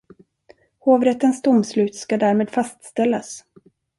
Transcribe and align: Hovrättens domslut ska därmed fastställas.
Hovrättens 0.79 1.41
domslut 1.41 1.95
ska 1.95 2.17
därmed 2.17 2.49
fastställas. 2.49 3.43